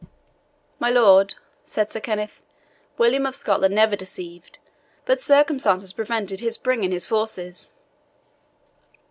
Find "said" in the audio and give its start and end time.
1.63-1.91